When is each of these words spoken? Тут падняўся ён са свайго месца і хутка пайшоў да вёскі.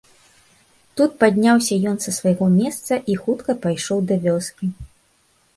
Тут 1.01 1.11
падняўся 1.23 1.77
ён 1.91 1.97
са 2.05 2.11
свайго 2.17 2.45
месца 2.57 2.93
і 3.13 3.19
хутка 3.27 3.51
пайшоў 3.67 4.03
да 4.15 4.19
вёскі. 4.25 4.65